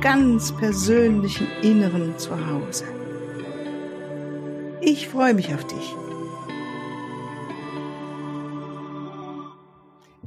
ganz 0.00 0.56
persönlichen 0.56 1.48
Inneren 1.60 2.16
zu 2.18 2.30
Hause. 2.30 2.84
Ich 4.80 5.08
freue 5.08 5.34
mich 5.34 5.52
auf 5.52 5.66
dich. 5.66 5.94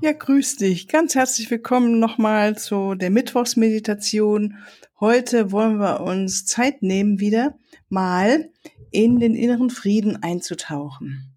Ja, 0.02 0.12
grüß 0.12 0.58
dich. 0.58 0.90
Ganz 0.90 1.16
herzlich 1.16 1.50
willkommen 1.50 2.00
nochmal 2.00 2.58
zu 2.58 2.96
der 2.96 3.12
Mittwochsmeditation. 3.12 4.58
Heute 5.00 5.54
wollen 5.54 5.80
wir 5.80 6.02
uns 6.02 6.46
Zeit 6.46 6.82
nehmen, 6.82 7.22
wieder 7.22 7.58
mal 7.88 8.50
in 8.92 9.20
den 9.20 9.36
inneren 9.36 9.70
Frieden 9.70 10.22
einzutauchen. 10.22 11.34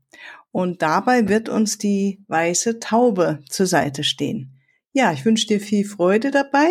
Und 0.50 0.82
dabei 0.82 1.28
wird 1.28 1.48
uns 1.48 1.78
die 1.78 2.24
weiße 2.26 2.80
Taube 2.80 3.44
zur 3.48 3.66
Seite 3.66 4.02
stehen. 4.02 4.58
Ja, 4.92 5.12
ich 5.12 5.24
wünsche 5.24 5.46
dir 5.46 5.60
viel 5.60 5.84
Freude 5.84 6.32
dabei. 6.32 6.70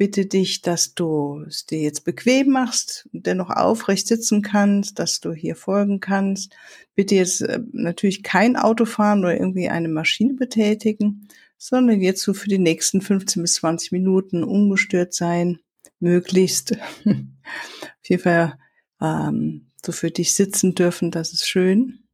Bitte 0.00 0.24
dich, 0.24 0.62
dass 0.62 0.94
du 0.94 1.44
es 1.46 1.66
dir 1.66 1.82
jetzt 1.82 2.06
bequem 2.06 2.48
machst, 2.48 3.06
dennoch 3.12 3.50
aufrecht 3.50 4.06
sitzen 4.06 4.40
kannst, 4.40 4.98
dass 4.98 5.20
du 5.20 5.34
hier 5.34 5.56
folgen 5.56 6.00
kannst. 6.00 6.56
Bitte 6.94 7.16
jetzt 7.16 7.42
äh, 7.42 7.60
natürlich 7.72 8.22
kein 8.22 8.56
Auto 8.56 8.86
fahren 8.86 9.18
oder 9.18 9.38
irgendwie 9.38 9.68
eine 9.68 9.88
Maschine 9.88 10.32
betätigen, 10.32 11.28
sondern 11.58 12.00
jetzt 12.00 12.22
so 12.22 12.32
für 12.32 12.48
die 12.48 12.58
nächsten 12.58 13.02
15 13.02 13.42
bis 13.42 13.56
20 13.56 13.92
Minuten 13.92 14.42
ungestört 14.42 15.12
sein, 15.12 15.58
möglichst. 15.98 16.78
Auf 17.04 18.08
jeden 18.08 18.22
Fall 18.22 18.58
ähm, 19.02 19.66
so 19.84 19.92
für 19.92 20.10
dich 20.10 20.34
sitzen 20.34 20.74
dürfen, 20.74 21.10
das 21.10 21.34
ist 21.34 21.46
schön. 21.46 22.04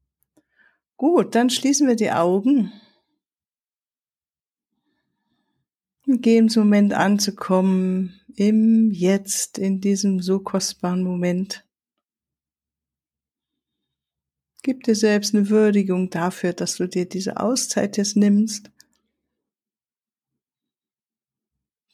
Gut, 0.96 1.36
dann 1.36 1.50
schließen 1.50 1.86
wir 1.86 1.94
die 1.94 2.10
Augen. 2.10 2.72
Im 6.06 6.46
Moment 6.54 6.92
anzukommen, 6.92 8.20
im 8.36 8.92
Jetzt, 8.92 9.58
in 9.58 9.80
diesem 9.80 10.20
so 10.20 10.38
kostbaren 10.38 11.02
Moment. 11.02 11.66
Gib 14.62 14.84
dir 14.84 14.94
selbst 14.94 15.34
eine 15.34 15.48
Würdigung 15.48 16.10
dafür, 16.10 16.52
dass 16.52 16.76
du 16.76 16.88
dir 16.88 17.08
diese 17.08 17.38
Auszeit 17.38 17.96
jetzt 17.96 18.16
nimmst. 18.16 18.70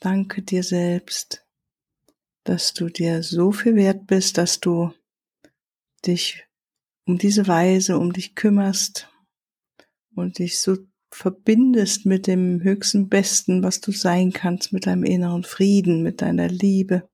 Danke 0.00 0.42
dir 0.42 0.62
selbst, 0.62 1.46
dass 2.44 2.74
du 2.74 2.88
dir 2.88 3.22
so 3.22 3.52
viel 3.52 3.76
wert 3.76 4.06
bist, 4.06 4.36
dass 4.36 4.60
du 4.60 4.92
dich 6.04 6.44
um 7.04 7.18
diese 7.18 7.46
Weise 7.46 7.98
um 7.98 8.12
dich 8.12 8.34
kümmerst 8.34 9.08
und 10.14 10.38
dich 10.38 10.58
so 10.58 10.76
verbindest 11.14 12.06
mit 12.06 12.26
dem 12.26 12.62
höchsten 12.62 13.08
Besten, 13.08 13.62
was 13.62 13.80
du 13.80 13.92
sein 13.92 14.32
kannst, 14.32 14.72
mit 14.72 14.86
deinem 14.86 15.04
inneren 15.04 15.44
Frieden, 15.44 16.02
mit 16.02 16.22
deiner 16.22 16.48
Liebe. 16.48 17.08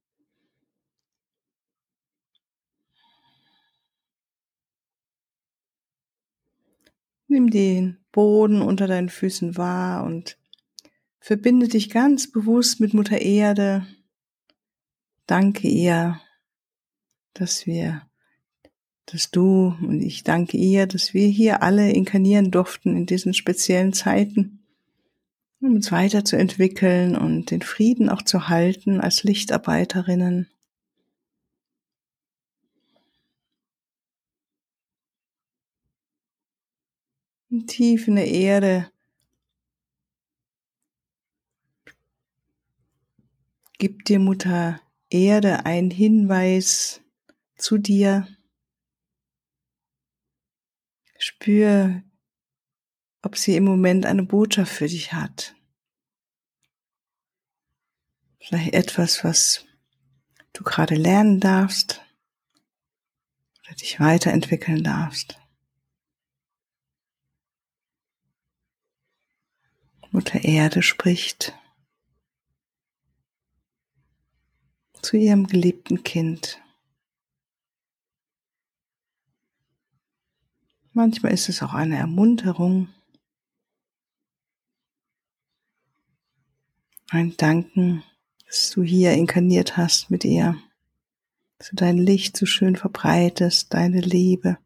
Nimm 7.26 7.50
den 7.50 7.98
Boden 8.12 8.62
unter 8.62 8.86
deinen 8.86 9.10
Füßen 9.10 9.56
wahr 9.56 10.04
und 10.04 10.38
verbinde 11.20 11.68
dich 11.68 11.90
ganz 11.90 12.30
bewusst 12.30 12.80
mit 12.80 12.94
Mutter 12.94 13.20
Erde. 13.20 13.86
Danke 15.26 15.68
ihr, 15.68 16.20
dass 17.34 17.66
wir 17.66 18.07
dass 19.10 19.30
du 19.30 19.74
und 19.80 20.02
ich 20.02 20.22
danke 20.22 20.56
ihr, 20.58 20.86
dass 20.86 21.14
wir 21.14 21.26
hier 21.26 21.62
alle 21.62 21.90
inkarnieren 21.90 22.50
durften 22.50 22.94
in 22.94 23.06
diesen 23.06 23.32
speziellen 23.32 23.94
Zeiten, 23.94 24.60
um 25.60 25.74
uns 25.74 25.90
weiterzuentwickeln 25.90 27.16
und 27.16 27.50
den 27.50 27.62
Frieden 27.62 28.10
auch 28.10 28.22
zu 28.22 28.48
halten 28.48 29.00
als 29.00 29.22
Lichtarbeiterinnen. 29.24 30.48
Und 37.50 37.68
tief 37.68 38.08
in 38.08 38.16
der 38.16 38.28
Erde 38.28 38.90
gibt 43.78 44.10
dir 44.10 44.18
Mutter 44.18 44.80
Erde 45.08 45.64
einen 45.64 45.90
Hinweis 45.90 47.00
zu 47.56 47.78
dir, 47.78 48.28
Spür, 51.18 52.02
ob 53.22 53.36
sie 53.36 53.56
im 53.56 53.64
Moment 53.64 54.06
eine 54.06 54.22
Botschaft 54.22 54.72
für 54.72 54.86
dich 54.86 55.12
hat. 55.12 55.54
Vielleicht 58.38 58.72
etwas, 58.72 59.24
was 59.24 59.66
du 60.52 60.62
gerade 60.62 60.94
lernen 60.94 61.40
darfst 61.40 62.00
oder 63.64 63.74
dich 63.74 64.00
weiterentwickeln 64.00 64.82
darfst. 64.82 65.38
Mutter 70.10 70.42
Erde 70.42 70.82
spricht 70.82 71.52
zu 75.02 75.16
ihrem 75.16 75.46
geliebten 75.46 76.02
Kind. 76.02 76.60
Manchmal 80.98 81.32
ist 81.32 81.48
es 81.48 81.62
auch 81.62 81.74
eine 81.74 81.96
Ermunterung, 81.96 82.88
ein 87.08 87.36
Danken, 87.36 88.02
dass 88.44 88.72
du 88.72 88.82
hier 88.82 89.12
inkarniert 89.12 89.76
hast 89.76 90.10
mit 90.10 90.24
ihr, 90.24 90.60
dass 91.56 91.68
du 91.68 91.76
dein 91.76 91.98
Licht 91.98 92.36
so 92.36 92.46
schön 92.46 92.74
verbreitest, 92.74 93.72
deine 93.72 94.00
Liebe. 94.00 94.58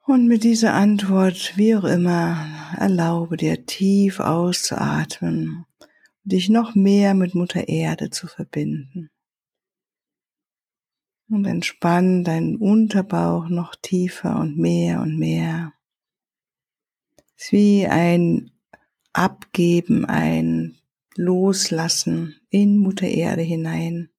Und 0.00 0.26
mit 0.26 0.42
dieser 0.42 0.74
Antwort, 0.74 1.56
wie 1.56 1.76
auch 1.76 1.84
immer, 1.84 2.48
erlaube 2.76 3.36
dir 3.36 3.64
tief 3.64 4.18
auszuatmen 4.18 5.66
und 6.24 6.32
dich 6.32 6.48
noch 6.48 6.74
mehr 6.74 7.14
mit 7.14 7.36
Mutter 7.36 7.68
Erde 7.68 8.10
zu 8.10 8.26
verbinden. 8.26 9.08
Und 11.30 11.46
entspann 11.46 12.24
deinen 12.24 12.56
Unterbauch 12.56 13.48
noch 13.48 13.76
tiefer 13.76 14.40
und 14.40 14.58
mehr 14.58 15.00
und 15.00 15.16
mehr. 15.16 15.72
Es 17.36 17.44
ist 17.44 17.52
wie 17.52 17.86
ein 17.86 18.50
Abgeben, 19.12 20.04
ein 20.04 20.76
Loslassen 21.14 22.36
in 22.50 22.78
Mutter 22.78 23.06
Erde 23.06 23.42
hinein, 23.42 24.10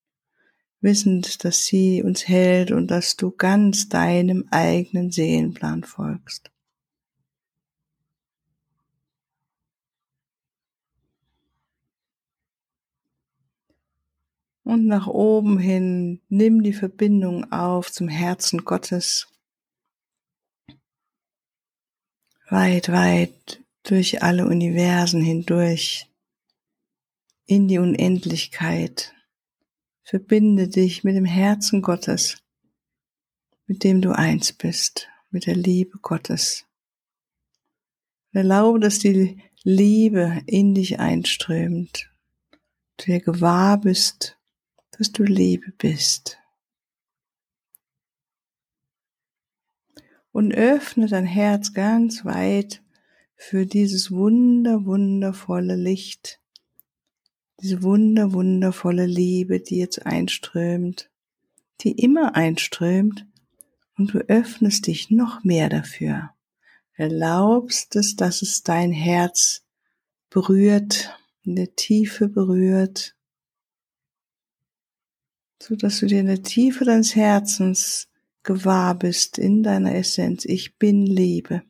wissend, 0.79 1.43
dass 1.43 1.65
sie 1.65 2.03
uns 2.03 2.27
hält 2.27 2.71
und 2.71 2.87
dass 2.87 3.17
du 3.17 3.31
ganz 3.31 3.89
deinem 3.89 4.47
eigenen 4.51 5.11
Seelenplan 5.11 5.83
folgst. 5.83 6.50
Und 14.63 14.85
nach 14.85 15.07
oben 15.07 15.57
hin 15.57 16.21
nimm 16.29 16.61
die 16.61 16.73
Verbindung 16.73 17.51
auf 17.51 17.91
zum 17.91 18.07
Herzen 18.07 18.63
Gottes. 18.63 19.27
Weit, 22.49 22.89
weit 22.89 23.63
durch 23.83 24.21
alle 24.21 24.45
Universen 24.45 25.21
hindurch 25.21 26.07
in 27.45 27.67
die 27.67 27.79
Unendlichkeit. 27.79 29.13
Verbinde 30.03 30.67
dich 30.67 31.03
mit 31.03 31.15
dem 31.15 31.25
Herzen 31.25 31.81
Gottes, 31.81 32.43
mit 33.65 33.83
dem 33.83 34.01
du 34.01 34.11
eins 34.11 34.53
bist, 34.53 35.07
mit 35.29 35.45
der 35.45 35.55
Liebe 35.55 35.97
Gottes. 35.99 36.65
erlaube, 38.33 38.79
dass 38.79 38.99
die 38.99 39.41
Liebe 39.63 40.41
in 40.45 40.73
dich 40.75 40.99
einströmt, 40.99 42.09
du 42.97 43.05
dir 43.05 43.21
gewahr 43.21 43.79
bist, 43.79 44.37
dass 44.91 45.11
du 45.11 45.23
Liebe 45.23 45.71
bist. 45.77 46.37
Und 50.31 50.53
öffne 50.53 51.07
dein 51.07 51.25
Herz 51.25 51.73
ganz 51.73 52.23
weit 52.23 52.81
für 53.35 53.65
dieses 53.65 54.11
wunder, 54.11 54.85
wundervolle 54.85 55.75
Licht, 55.75 56.39
diese 57.61 57.83
wunder, 57.83 58.33
wundervolle 58.33 59.05
Liebe, 59.05 59.59
die 59.59 59.77
jetzt 59.77 60.05
einströmt, 60.05 61.09
die 61.81 61.91
immer 61.91 62.35
einströmt 62.35 63.25
und 63.97 64.13
du 64.13 64.19
öffnest 64.19 64.87
dich 64.87 65.11
noch 65.11 65.43
mehr 65.43 65.69
dafür. 65.69 66.31
Erlaubst 66.93 67.95
es, 67.95 68.15
dass 68.15 68.41
es 68.41 68.63
dein 68.63 68.91
Herz 68.91 69.63
berührt, 70.29 71.17
in 71.43 71.55
der 71.55 71.75
Tiefe 71.75 72.27
berührt, 72.27 73.15
so 75.61 75.75
dass 75.75 75.99
du 75.99 76.07
dir 76.07 76.19
in 76.19 76.27
der 76.27 76.41
Tiefe 76.41 76.85
deines 76.85 77.15
Herzens 77.15 78.09
gewahr 78.43 78.95
bist 78.95 79.37
in 79.37 79.61
deiner 79.61 79.93
Essenz. 79.93 80.45
Ich 80.45 80.77
bin 80.77 81.05
Liebe. 81.05 81.61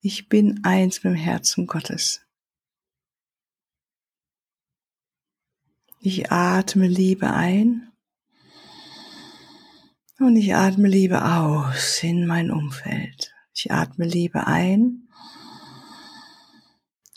Ich 0.00 0.28
bin 0.28 0.60
eins 0.64 1.02
mit 1.02 1.14
dem 1.14 1.16
Herzen 1.16 1.66
Gottes. 1.66 2.20
Ich 6.00 6.30
atme 6.30 6.86
Liebe 6.86 7.32
ein 7.32 7.92
und 10.18 10.36
ich 10.36 10.54
atme 10.54 10.88
Liebe 10.88 11.24
aus 11.24 12.02
in 12.02 12.26
mein 12.26 12.50
Umfeld. 12.50 13.32
Ich 13.54 13.70
atme 13.70 14.04
Liebe 14.04 14.46
ein 14.46 15.08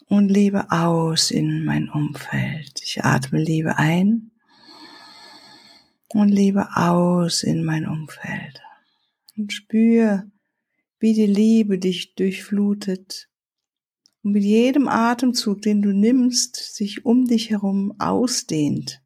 und 0.07 0.29
Liebe 0.29 0.71
aus 0.71 1.31
in 1.31 1.65
mein 1.65 1.89
Umfeld. 1.89 2.79
Ich 2.81 3.03
atme 3.03 3.41
Liebe 3.41 3.77
ein 3.77 4.31
und 6.13 6.29
Liebe 6.29 6.67
aus 6.75 7.43
in 7.43 7.63
mein 7.63 7.87
Umfeld. 7.87 8.61
Und 9.37 9.51
spür, 9.51 10.29
wie 10.99 11.13
die 11.13 11.25
Liebe 11.25 11.77
dich 11.77 12.15
durchflutet 12.15 13.29
und 14.23 14.31
mit 14.31 14.43
jedem 14.43 14.87
Atemzug, 14.87 15.61
den 15.61 15.81
du 15.81 15.91
nimmst, 15.93 16.55
sich 16.55 17.05
um 17.05 17.25
dich 17.25 17.49
herum 17.49 17.93
ausdehnt. 17.99 19.01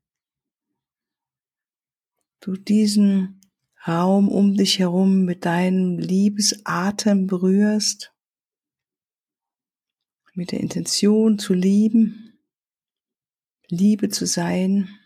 Du 2.39 2.55
diesen 2.55 3.41
Raum 3.87 4.29
um 4.29 4.55
dich 4.55 4.79
herum 4.79 5.25
mit 5.25 5.45
deinem 5.45 5.97
Liebesatem 5.97 7.27
berührst, 7.27 8.13
mit 10.33 10.51
der 10.51 10.59
Intention 10.59 11.39
zu 11.39 11.53
lieben, 11.53 12.39
Liebe 13.67 14.09
zu 14.09 14.25
sein. 14.25 14.98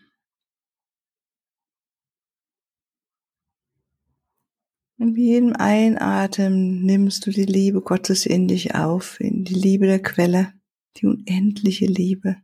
Und 5.04 5.12
mit 5.12 5.20
jedem 5.20 5.52
Einatmen 5.54 6.82
nimmst 6.82 7.26
du 7.26 7.30
die 7.30 7.44
Liebe 7.44 7.82
Gottes 7.82 8.24
in 8.24 8.48
dich 8.48 8.74
auf, 8.74 9.20
in 9.20 9.44
die 9.44 9.52
Liebe 9.52 9.84
der 9.84 10.00
Quelle, 10.00 10.54
die 10.96 11.04
unendliche 11.04 11.84
Liebe. 11.84 12.38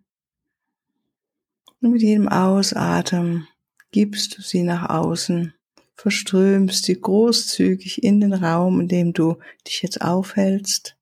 Und 1.81 1.93
mit 1.93 2.03
jedem 2.03 2.29
Ausatmen 2.29 3.49
gibst 3.93 4.37
du 4.37 4.43
sie 4.43 4.63
nach 4.63 4.91
außen, 4.91 5.55
verströmst 5.95 6.85
sie 6.85 7.01
großzügig 7.01 8.05
in 8.05 8.21
den 8.21 8.35
Raum, 8.35 8.81
in 8.81 8.89
dem 8.89 9.15
du 9.15 9.39
dich 9.67 9.81
jetzt 9.81 10.03
aufhältst. 10.03 10.99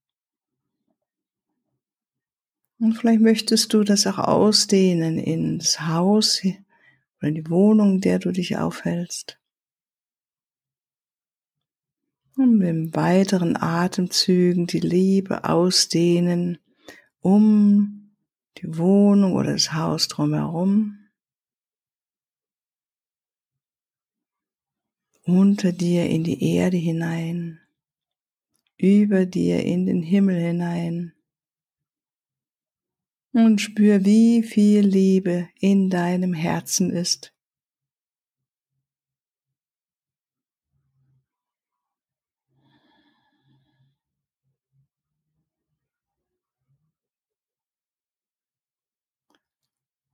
Und 2.79 2.93
vielleicht 2.97 3.21
möchtest 3.21 3.75
du 3.75 3.83
das 3.83 4.07
auch 4.07 4.19
ausdehnen 4.19 5.19
ins 5.19 5.81
Haus 5.81 6.41
oder 7.19 7.31
in 7.31 7.35
die 7.35 7.51
Wohnung, 7.51 7.97
in 7.97 8.01
der 8.01 8.21
du 8.21 8.31
dich 8.31 8.57
aufhältst. 8.59 9.41
Und 12.39 12.59
mit 12.59 12.95
weiteren 12.95 13.57
Atemzügen 13.57 14.69
die 14.69 14.79
Liebe 14.79 15.43
ausdehnen 15.43 16.59
um 17.19 18.15
die 18.59 18.79
Wohnung 18.79 19.33
oder 19.33 19.55
das 19.55 19.73
Haus 19.73 20.07
drumherum. 20.07 20.99
Unter 25.25 25.73
dir 25.73 26.09
in 26.09 26.23
die 26.23 26.55
Erde 26.55 26.77
hinein, 26.77 27.59
über 28.77 29.27
dir 29.27 29.65
in 29.65 29.87
den 29.87 30.05
Himmel 30.05 30.41
hinein. 30.41 31.15
Und 33.33 33.61
spür, 33.61 34.05
wie 34.05 34.45
viel 34.45 34.87
Liebe 34.87 35.49
in 35.59 35.91
deinem 35.91 36.35
Herzen 36.35 36.91
ist. 36.91 37.35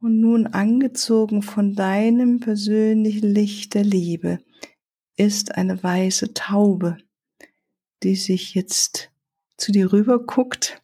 Und 0.05 0.21
nun 0.21 0.47
angezogen 0.47 1.41
von 1.41 1.75
deinem 1.75 2.39
persönlichen 2.39 3.27
Licht 3.27 3.73
der 3.73 3.85
Liebe 3.85 4.39
ist 5.17 5.55
eine 5.55 5.83
weiße 5.83 6.35
Taube, 6.35 6.99
die 8.03 8.15
sich 8.15 8.55
jetzt 8.55 9.11
zu 9.57 9.73
dir 9.73 9.95
rüber 9.95 10.19
guckt. 10.19 10.83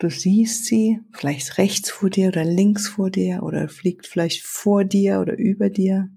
Du 0.00 0.10
siehst 0.10 0.64
sie, 0.64 0.98
vielleicht 1.12 1.58
rechts 1.58 1.92
vor 1.92 2.10
dir 2.10 2.26
oder 2.26 2.44
links 2.44 2.88
vor 2.88 3.08
dir 3.08 3.44
oder 3.44 3.68
fliegt 3.68 4.08
vielleicht 4.08 4.42
vor 4.42 4.82
dir 4.82 5.20
oder 5.20 5.38
über 5.38 5.70
dir. 5.70 6.10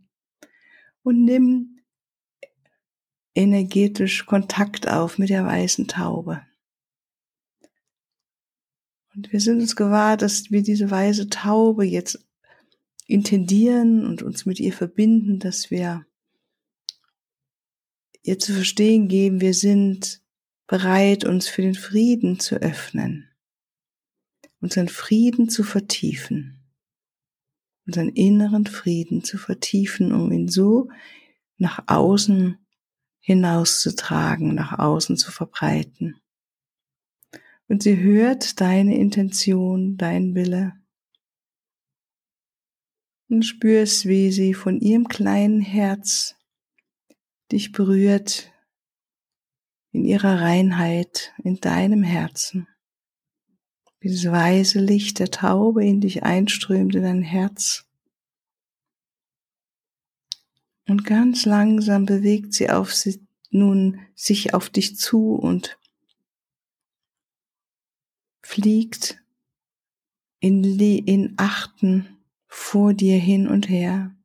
Und 1.03 1.23
nimm 1.23 1.81
energetisch 3.35 4.25
Kontakt 4.25 4.89
auf 4.89 5.19
mit 5.19 5.29
der 5.29 5.45
weißen 5.45 5.87
Taube. 5.87 6.41
Und 9.15 9.31
wir 9.31 9.39
sind 9.39 9.61
uns 9.61 9.75
gewahr, 9.75 10.17
dass 10.17 10.51
wir 10.51 10.61
diese 10.61 10.91
weise 10.91 11.29
Taube 11.29 11.85
jetzt 11.85 12.19
intendieren 13.07 14.05
und 14.05 14.23
uns 14.23 14.45
mit 14.45 14.59
ihr 14.59 14.73
verbinden, 14.73 15.39
dass 15.39 15.71
wir 15.71 16.05
ihr 18.23 18.39
zu 18.39 18.53
verstehen 18.53 19.07
geben, 19.07 19.39
wir 19.39 19.53
sind 19.53 20.21
bereit, 20.67 21.25
uns 21.25 21.47
für 21.47 21.61
den 21.61 21.75
Frieden 21.75 22.39
zu 22.39 22.55
öffnen, 22.55 23.29
unseren 24.59 24.89
Frieden 24.89 25.47
zu 25.47 25.63
vertiefen, 25.63 26.65
unseren 27.85 28.09
inneren 28.09 28.65
Frieden 28.65 29.23
zu 29.23 29.37
vertiefen, 29.37 30.11
um 30.11 30.31
ihn 30.31 30.47
so 30.47 30.89
nach 31.57 31.83
außen 31.87 32.57
hinauszutragen, 33.19 34.55
nach 34.55 34.79
außen 34.79 35.17
zu 35.17 35.31
verbreiten. 35.31 36.19
Und 37.67 37.83
sie 37.83 37.97
hört 37.97 38.61
deine 38.61 38.97
Intention, 38.97 39.97
dein 39.97 40.35
Wille. 40.35 40.73
Und 43.27 43.43
spürst, 43.43 44.05
wie 44.05 44.31
sie 44.31 44.53
von 44.53 44.79
ihrem 44.79 45.07
kleinen 45.07 45.61
Herz 45.61 46.35
dich 47.51 47.71
berührt 47.71 48.51
in 49.91 50.05
ihrer 50.05 50.41
Reinheit, 50.41 51.33
in 51.43 51.59
deinem 51.59 52.03
Herzen. 52.03 52.67
Wie 53.99 54.09
das 54.09 54.25
weiße 54.25 54.79
Licht 54.79 55.19
der 55.19 55.31
Taube 55.31 55.83
in 55.83 56.01
dich 56.01 56.23
einströmt, 56.23 56.93
in 56.93 57.03
dein 57.03 57.21
Herz. 57.23 57.85
Und 60.87 61.03
ganz 61.05 61.45
langsam 61.45 62.05
bewegt 62.05 62.53
sie 62.53 62.69
auf 62.69 62.93
sie 62.93 63.25
nun 63.49 64.01
sich 64.13 64.53
auf 64.53 64.69
dich 64.69 64.97
zu 64.97 65.33
und 65.33 65.79
fliegt 68.45 69.17
in, 70.39 70.63
in 70.79 71.33
Achten 71.37 72.19
vor 72.47 72.93
dir 72.93 73.17
hin 73.17 73.47
und 73.47 73.67
her, 73.67 74.15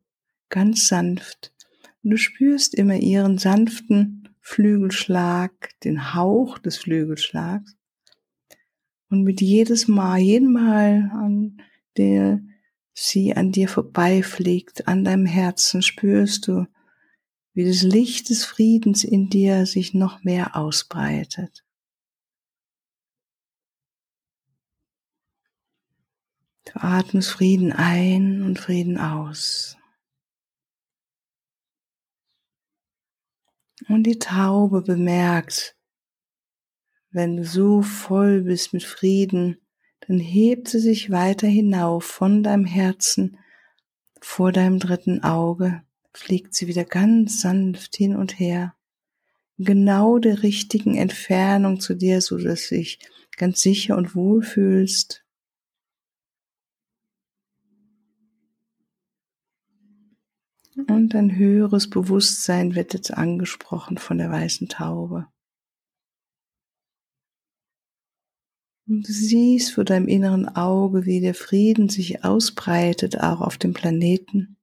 ganz 0.50 0.88
sanft. 0.88 1.54
Du 2.02 2.16
spürst 2.18 2.74
immer 2.74 2.96
ihren 2.96 3.38
sanften 3.38 4.28
Flügelschlag, 4.40 5.70
den 5.84 6.14
Hauch 6.14 6.58
des 6.58 6.76
Flügelschlags. 6.76 7.76
Und 9.08 9.22
mit 9.24 9.40
jedes 9.40 9.88
Mal, 9.88 10.18
jeden 10.18 10.52
Mal, 10.52 11.10
an 11.14 11.62
der 11.96 12.40
sie 12.92 13.34
an 13.34 13.52
dir 13.52 13.68
vorbeifliegt, 13.68 14.86
an 14.86 15.02
deinem 15.02 15.26
Herzen, 15.26 15.80
spürst 15.80 16.46
du, 16.46 16.66
wie 17.54 17.64
das 17.64 17.82
Licht 17.82 18.28
des 18.28 18.44
Friedens 18.44 19.02
in 19.02 19.30
dir 19.30 19.64
sich 19.64 19.94
noch 19.94 20.22
mehr 20.24 20.56
ausbreitet. 20.56 21.64
Du 26.64 26.72
atmest 26.74 27.30
Frieden 27.30 27.72
ein 27.72 28.42
und 28.42 28.58
Frieden 28.58 28.98
aus. 28.98 29.76
Und 33.88 34.04
die 34.04 34.18
Taube 34.18 34.82
bemerkt, 34.82 35.76
wenn 37.10 37.38
du 37.38 37.44
so 37.44 37.82
voll 37.82 38.42
bist 38.42 38.72
mit 38.72 38.84
Frieden, 38.84 39.60
dann 40.06 40.18
hebt 40.18 40.68
sie 40.68 40.78
sich 40.78 41.10
weiter 41.10 41.48
hinauf 41.48 42.04
von 42.04 42.42
deinem 42.42 42.64
Herzen 42.64 43.36
vor 44.20 44.52
deinem 44.52 44.78
dritten 44.78 45.22
Auge, 45.22 45.82
fliegt 46.12 46.54
sie 46.54 46.66
wieder 46.66 46.84
ganz 46.84 47.40
sanft 47.40 47.96
hin 47.96 48.16
und 48.16 48.38
her, 48.38 48.74
genau 49.58 50.18
der 50.18 50.42
richtigen 50.42 50.96
Entfernung 50.96 51.80
zu 51.80 51.94
dir, 51.94 52.20
so 52.20 52.36
dass 52.38 52.68
sich 52.68 52.98
ganz 53.36 53.60
sicher 53.60 53.96
und 53.96 54.14
wohl 54.14 54.42
fühlst. 54.42 55.24
Und 60.88 61.14
ein 61.14 61.36
höheres 61.36 61.90
Bewusstsein 61.90 62.74
wird 62.74 62.94
jetzt 62.94 63.12
angesprochen 63.12 63.98
von 63.98 64.18
der 64.18 64.30
weißen 64.30 64.68
Taube. 64.68 65.26
Und 68.86 69.06
du 69.06 69.12
siehst 69.12 69.72
vor 69.72 69.84
deinem 69.84 70.08
inneren 70.08 70.48
Auge, 70.48 71.06
wie 71.06 71.20
der 71.20 71.34
Frieden 71.34 71.88
sich 71.88 72.24
ausbreitet, 72.24 73.20
auch 73.20 73.40
auf 73.40 73.56
dem 73.56 73.72
Planeten, 73.72 74.56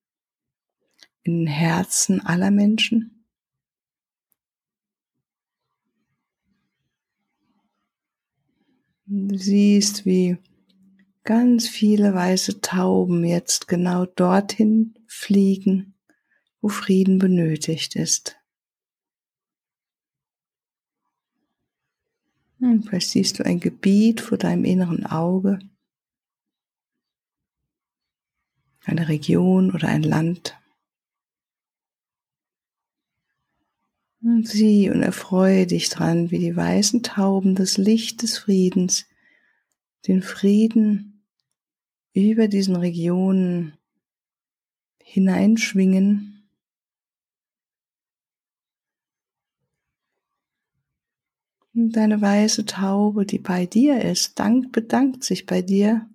in 1.23 1.39
den 1.39 1.47
Herzen 1.47 2.25
aller 2.25 2.51
Menschen. 2.51 3.25
Du 9.05 9.37
siehst, 9.37 10.05
wie 10.05 10.37
ganz 11.23 11.69
viele 11.69 12.13
weiße 12.13 12.59
Tauben 12.59 13.23
jetzt 13.23 13.69
genau 13.69 14.05
dorthin 14.05 14.95
fliegen, 15.07 15.96
wo 16.67 16.69
Frieden 16.69 17.17
benötigt 17.17 17.95
ist. 17.95 18.35
Und 22.59 22.83
vielleicht 22.83 23.09
siehst 23.09 23.39
du 23.39 23.45
ein 23.45 23.61
Gebiet 23.61 24.19
vor 24.19 24.37
deinem 24.37 24.65
inneren 24.65 25.05
Auge, 25.05 25.59
eine 28.83 29.07
Region 29.07 29.71
oder 29.71 29.87
ein 29.87 30.03
Land. 30.03 30.59
Und 34.21 34.45
sieh 34.45 34.89
und 34.89 35.01
erfreue 35.03 35.67
dich 35.67 35.87
dran, 35.87 36.31
wie 36.31 36.39
die 36.39 36.55
weißen 36.57 37.01
Tauben 37.01 37.55
das 37.55 37.77
Licht 37.77 38.23
des 38.23 38.37
Friedens, 38.37 39.05
den 40.05 40.21
Frieden 40.21 41.23
über 42.11 42.49
diesen 42.49 42.75
Regionen 42.75 43.77
hineinschwingen 44.97 46.36
deine 51.77 52.21
weiße 52.21 52.65
Taube, 52.65 53.25
die 53.25 53.39
bei 53.39 53.65
dir 53.65 54.01
ist, 54.01 54.39
dankt, 54.39 54.71
bedankt 54.71 55.23
sich 55.23 55.45
bei 55.45 55.61
dir. 55.61 56.09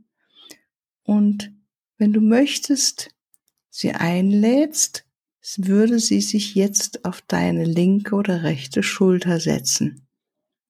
Und 1.04 1.52
wenn 1.98 2.12
du 2.12 2.20
möchtest, 2.20 3.14
sie 3.70 3.92
einlädst, 3.92 5.06
würde 5.56 5.98
sie 5.98 6.20
sich 6.20 6.54
jetzt 6.54 7.04
auf 7.04 7.22
deine 7.22 7.64
linke 7.64 8.14
oder 8.14 8.42
rechte 8.42 8.82
Schulter 8.82 9.40
setzen. 9.40 10.06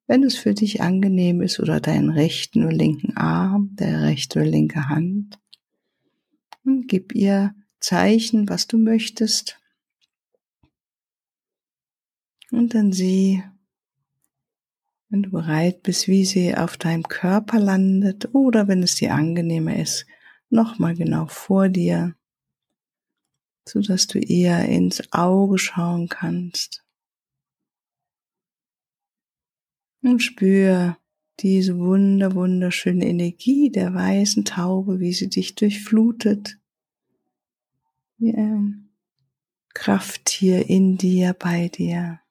Wenn 0.06 0.24
es 0.24 0.36
für 0.36 0.54
dich 0.54 0.82
angenehm 0.82 1.40
ist 1.42 1.58
oder 1.60 1.80
deinen 1.80 2.10
rechten 2.10 2.64
oder 2.64 2.72
linken 2.72 3.16
Arm, 3.16 3.74
der 3.76 4.02
rechte 4.02 4.40
oder 4.40 4.48
linke 4.48 4.88
Hand. 4.88 5.38
Und 6.64 6.86
gib 6.86 7.14
ihr 7.14 7.54
Zeichen, 7.80 8.48
was 8.48 8.66
du 8.66 8.78
möchtest. 8.78 9.58
Und 12.50 12.74
dann 12.74 12.92
sieh, 12.92 13.42
wenn 15.12 15.24
du 15.24 15.30
bereit 15.30 15.82
bist, 15.82 16.08
wie 16.08 16.24
sie 16.24 16.56
auf 16.56 16.78
deinem 16.78 17.02
Körper 17.02 17.58
landet 17.58 18.34
oder 18.34 18.66
wenn 18.66 18.82
es 18.82 18.94
dir 18.94 19.14
angenehmer 19.14 19.76
ist, 19.76 20.06
nochmal 20.48 20.94
genau 20.94 21.26
vor 21.26 21.68
dir, 21.68 22.16
so 23.68 23.82
dass 23.82 24.06
du 24.06 24.18
eher 24.18 24.66
ins 24.66 25.12
Auge 25.12 25.58
schauen 25.58 26.08
kannst. 26.08 26.82
Und 30.02 30.20
spür 30.20 30.96
diese 31.40 31.78
wunder, 31.78 32.34
wunderschöne 32.34 33.06
Energie 33.06 33.70
der 33.70 33.92
weißen 33.92 34.46
Taube, 34.46 34.98
wie 34.98 35.12
sie 35.12 35.28
dich 35.28 35.54
durchflutet, 35.56 36.58
wie 38.16 38.34
ein 38.34 38.88
Krafttier 39.74 40.70
in 40.70 40.96
dir, 40.96 41.34
bei 41.34 41.68
dir. 41.68 42.21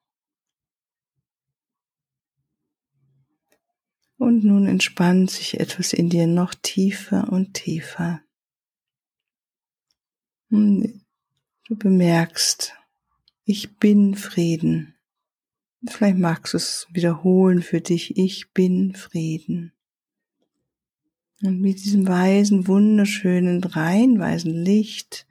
Und 4.22 4.44
nun 4.44 4.68
entspannt 4.68 5.32
sich 5.32 5.58
etwas 5.58 5.92
in 5.92 6.08
dir 6.08 6.28
noch 6.28 6.54
tiefer 6.54 7.32
und 7.32 7.54
tiefer. 7.54 8.20
Hm, 10.48 11.02
du 11.66 11.74
bemerkst, 11.74 12.72
ich 13.44 13.78
bin 13.78 14.14
Frieden. 14.14 14.94
Vielleicht 15.88 16.18
magst 16.18 16.52
du 16.52 16.58
es 16.58 16.86
wiederholen 16.92 17.62
für 17.62 17.80
dich, 17.80 18.16
ich 18.16 18.52
bin 18.52 18.94
Frieden. 18.94 19.72
Und 21.42 21.60
mit 21.60 21.84
diesem 21.84 22.06
weisen, 22.06 22.68
wunderschönen, 22.68 23.64
reinweisen 23.64 24.54
Licht, 24.54 25.26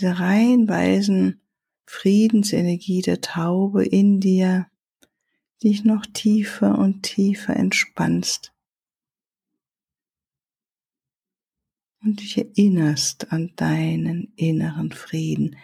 der 0.00 0.18
reinweisen 0.18 1.40
Friedensenergie 1.86 3.02
der 3.02 3.20
Taube 3.20 3.84
in 3.84 4.18
dir, 4.18 4.66
dich 5.62 5.84
noch 5.84 6.06
tiefer 6.06 6.78
und 6.78 7.02
tiefer 7.02 7.56
entspannst 7.56 8.52
und 12.02 12.20
dich 12.20 12.38
erinnerst 12.38 13.32
an 13.32 13.52
deinen 13.56 14.32
inneren 14.36 14.92
Frieden, 14.92 15.56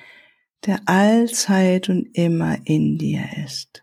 der 0.66 0.80
allzeit 0.86 1.88
und 1.88 2.06
immer 2.16 2.66
in 2.66 2.98
dir 2.98 3.28
ist. 3.44 3.82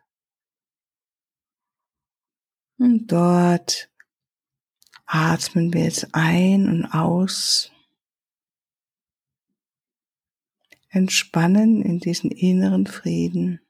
Und 2.78 3.08
dort 3.12 3.90
atmen 5.06 5.74
wir 5.74 5.84
jetzt 5.84 6.10
ein 6.14 6.68
und 6.68 6.86
aus, 6.86 7.72
entspannen 10.90 11.82
in 11.82 12.00
diesen 12.00 12.32
inneren 12.32 12.88
Frieden. 12.88 13.65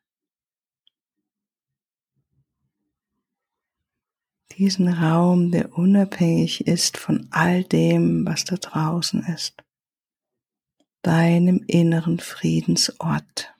Diesen 4.57 4.87
Raum, 4.87 5.51
der 5.51 5.77
unabhängig 5.77 6.65
ist 6.67 6.97
von 6.97 7.27
all 7.31 7.63
dem, 7.63 8.25
was 8.25 8.45
da 8.45 8.55
draußen 8.55 9.23
ist, 9.33 9.63
deinem 11.01 11.63
inneren 11.67 12.19
Friedensort. 12.19 13.53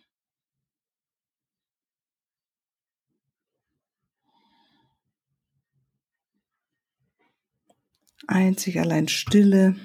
Einzig 8.28 8.80
allein 8.80 9.08
Stille. 9.08 9.76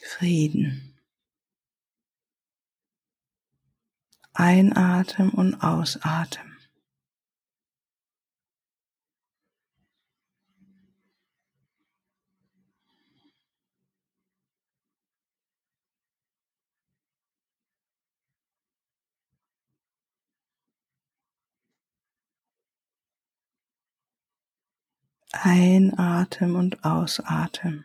Frieden. 0.00 0.93
Einatmen 4.34 5.30
und 5.30 5.62
Ausatmen. 5.62 6.56
Einatmen 25.32 26.56
und 26.56 26.84
ausatmen. 26.84 27.84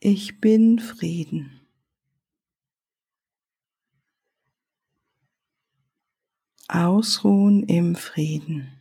Ich 0.00 0.40
bin 0.40 0.78
Frieden. 0.78 1.60
Ausruhen 6.68 7.64
im 7.64 7.96
Frieden. 7.96 8.78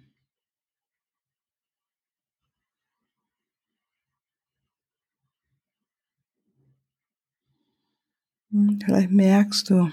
Hm, 8.52 8.80
vielleicht 8.86 9.10
merkst 9.10 9.72
du, 9.72 9.92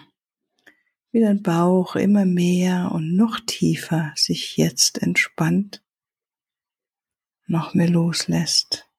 wie 1.11 1.21
dein 1.21 1.43
Bauch 1.43 1.97
immer 1.97 2.27
mehr 2.27 2.93
und 2.93 3.17
noch 3.17 3.41
tiefer 3.41 4.13
sich 4.15 4.59
jetzt 4.59 5.01
entspannt, 5.01 5.83
noch 7.47 7.73
mehr 7.73 7.89
loslässt. 7.89 8.91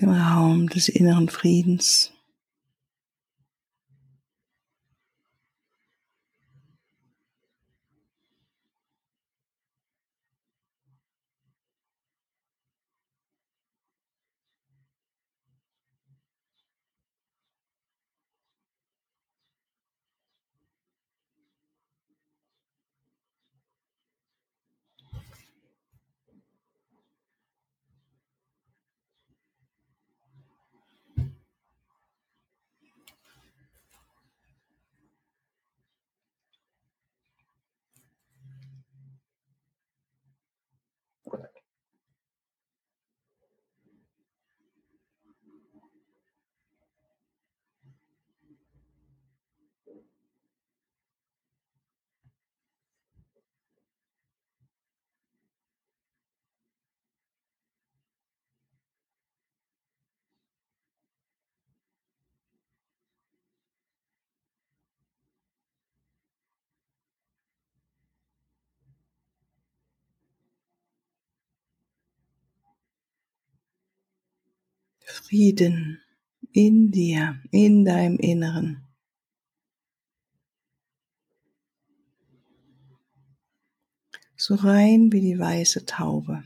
Dem 0.00 0.10
Raum 0.10 0.68
des 0.68 0.88
inneren 0.88 1.28
Friedens. 1.28 2.12
Frieden 75.06 76.02
in 76.52 76.90
dir, 76.90 77.40
in 77.52 77.84
deinem 77.84 78.18
Inneren. 78.18 78.82
So 84.36 84.56
rein 84.56 85.12
wie 85.12 85.20
die 85.20 85.38
weiße 85.38 85.86
Taube. 85.86 86.42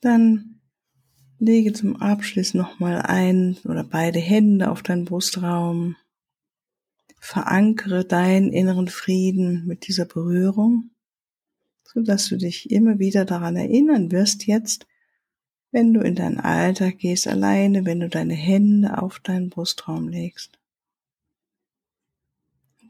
Dann 0.00 0.55
lege 1.46 1.72
zum 1.72 1.96
Abschluss 1.96 2.52
nochmal 2.52 3.00
ein 3.02 3.56
oder 3.64 3.84
beide 3.84 4.18
Hände 4.18 4.70
auf 4.70 4.82
deinen 4.82 5.04
Brustraum. 5.04 5.96
Verankere 7.18 8.04
deinen 8.04 8.52
inneren 8.52 8.88
Frieden 8.88 9.66
mit 9.66 9.86
dieser 9.86 10.04
Berührung, 10.04 10.90
so 11.84 12.02
dass 12.02 12.28
du 12.28 12.36
dich 12.36 12.70
immer 12.70 12.98
wieder 12.98 13.24
daran 13.24 13.56
erinnern 13.56 14.12
wirst 14.12 14.46
jetzt, 14.46 14.86
wenn 15.70 15.94
du 15.94 16.00
in 16.00 16.14
deinen 16.14 16.40
Alltag 16.40 16.98
gehst 16.98 17.26
alleine, 17.26 17.84
wenn 17.84 18.00
du 18.00 18.08
deine 18.08 18.34
Hände 18.34 19.00
auf 19.00 19.20
deinen 19.20 19.50
Brustraum 19.50 20.08
legst. 20.08 20.58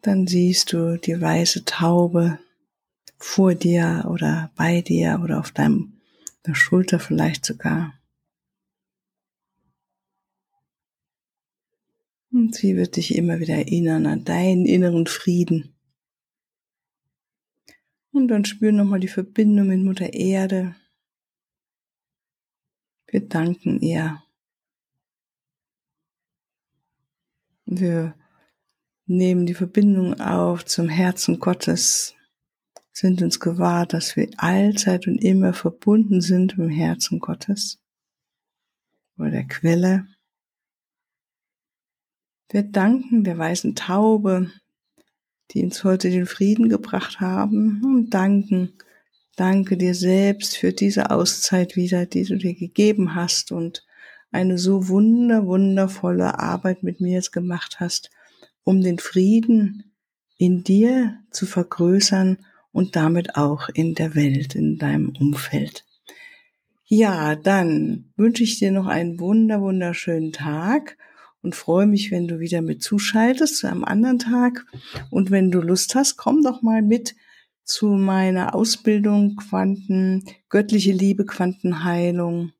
Dann 0.02 0.26
siehst 0.26 0.72
du 0.72 0.98
die 0.98 1.20
weiße 1.20 1.64
Taube 1.64 2.38
vor 3.18 3.54
dir 3.54 4.06
oder 4.10 4.50
bei 4.56 4.82
dir 4.82 5.20
oder 5.22 5.40
auf 5.40 5.50
deinem 5.50 5.92
der 6.46 6.54
Schulter 6.54 6.98
vielleicht 6.98 7.44
sogar. 7.44 7.92
Und 12.36 12.54
sie 12.54 12.76
wird 12.76 12.96
dich 12.96 13.14
immer 13.14 13.40
wieder 13.40 13.54
erinnern 13.54 14.04
an 14.04 14.24
deinen 14.24 14.66
inneren 14.66 15.06
Frieden. 15.06 15.74
Und 18.12 18.28
dann 18.28 18.44
spür 18.44 18.72
nochmal 18.72 19.00
die 19.00 19.08
Verbindung 19.08 19.68
mit 19.68 19.80
Mutter 19.80 20.12
Erde. 20.12 20.76
Wir 23.06 23.26
danken 23.26 23.80
ihr. 23.80 24.22
Wir 27.64 28.14
nehmen 29.06 29.46
die 29.46 29.54
Verbindung 29.54 30.20
auf 30.20 30.66
zum 30.66 30.90
Herzen 30.90 31.40
Gottes, 31.40 32.14
sind 32.92 33.22
uns 33.22 33.40
gewahr, 33.40 33.86
dass 33.86 34.14
wir 34.14 34.28
allzeit 34.36 35.06
und 35.06 35.24
immer 35.24 35.54
verbunden 35.54 36.20
sind 36.20 36.58
mit 36.58 36.68
dem 36.68 36.74
Herzen 36.74 37.18
Gottes 37.18 37.80
oder 39.16 39.30
der 39.30 39.46
Quelle. 39.46 40.06
Wir 42.48 42.62
danken 42.62 43.24
der 43.24 43.36
weißen 43.38 43.74
Taube, 43.74 44.50
die 45.50 45.64
uns 45.64 45.82
heute 45.82 46.10
den 46.10 46.26
Frieden 46.26 46.68
gebracht 46.68 47.20
haben 47.20 47.82
und 47.84 48.10
danken, 48.10 48.74
danke 49.36 49.76
dir 49.76 49.94
selbst 49.94 50.56
für 50.56 50.72
diese 50.72 51.10
Auszeit 51.10 51.76
wieder, 51.76 52.06
die 52.06 52.24
du 52.24 52.36
dir 52.36 52.54
gegeben 52.54 53.14
hast 53.14 53.50
und 53.50 53.84
eine 54.30 54.58
so 54.58 54.88
wunder, 54.88 55.46
wundervolle 55.46 56.38
Arbeit 56.38 56.82
mit 56.82 57.00
mir 57.00 57.14
jetzt 57.14 57.32
gemacht 57.32 57.80
hast, 57.80 58.10
um 58.64 58.80
den 58.80 58.98
Frieden 58.98 59.92
in 60.38 60.62
dir 60.62 61.18
zu 61.30 61.46
vergrößern 61.46 62.38
und 62.72 62.94
damit 62.94 63.36
auch 63.36 63.68
in 63.70 63.94
der 63.94 64.14
Welt, 64.14 64.54
in 64.54 64.78
deinem 64.78 65.14
Umfeld. 65.18 65.84
Ja, 66.84 67.34
dann 67.34 68.12
wünsche 68.16 68.44
ich 68.44 68.58
dir 68.58 68.70
noch 68.70 68.86
einen 68.86 69.18
wunder, 69.18 69.60
wunderschönen 69.60 70.32
Tag 70.32 70.96
und 71.46 71.54
freue 71.54 71.86
mich, 71.86 72.10
wenn 72.10 72.26
du 72.26 72.40
wieder 72.40 72.60
mit 72.60 72.82
zuschaltest 72.82 73.58
zu 73.58 73.68
einem 73.68 73.84
anderen 73.84 74.18
Tag. 74.18 74.66
Und 75.10 75.30
wenn 75.30 75.52
du 75.52 75.60
Lust 75.60 75.94
hast, 75.94 76.16
komm 76.16 76.42
doch 76.42 76.60
mal 76.60 76.82
mit 76.82 77.14
zu 77.62 77.86
meiner 77.86 78.52
Ausbildung 78.56 79.36
Quanten, 79.36 80.24
göttliche 80.48 80.90
Liebe, 80.90 81.24
Quantenheilung, 81.24 82.50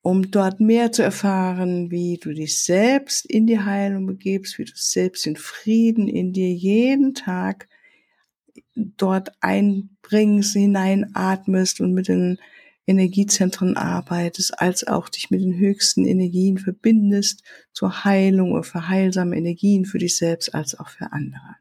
um 0.00 0.30
dort 0.30 0.60
mehr 0.60 0.92
zu 0.92 1.02
erfahren, 1.02 1.90
wie 1.90 2.16
du 2.16 2.32
dich 2.32 2.64
selbst 2.64 3.26
in 3.26 3.46
die 3.46 3.60
Heilung 3.60 4.06
begibst, 4.06 4.58
wie 4.58 4.64
du 4.64 4.72
selbst 4.74 5.26
den 5.26 5.36
Frieden 5.36 6.08
in 6.08 6.32
dir 6.32 6.54
jeden 6.54 7.12
Tag 7.12 7.68
dort 8.74 9.32
einbringst, 9.42 10.54
hineinatmest 10.54 11.82
und 11.82 11.92
mit 11.92 12.08
den 12.08 12.38
Energiezentren 12.86 13.76
arbeitest, 13.76 14.60
als 14.60 14.86
auch 14.86 15.08
dich 15.08 15.30
mit 15.30 15.40
den 15.40 15.58
höchsten 15.58 16.04
Energien 16.04 16.58
verbindest 16.58 17.42
zur 17.72 18.04
Heilung 18.04 18.52
oder 18.52 18.62
für 18.62 18.88
heilsame 18.88 19.36
Energien 19.36 19.84
für 19.84 19.98
dich 19.98 20.16
selbst 20.16 20.54
als 20.54 20.78
auch 20.78 20.88
für 20.88 21.12
andere. 21.12 21.56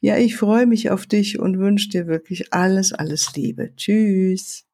Ja, 0.00 0.18
ich 0.18 0.36
freue 0.36 0.66
mich 0.66 0.90
auf 0.90 1.06
dich 1.06 1.38
und 1.38 1.58
wünsche 1.58 1.88
dir 1.88 2.06
wirklich 2.06 2.52
alles, 2.52 2.92
alles 2.92 3.34
Liebe. 3.34 3.74
Tschüss. 3.76 4.69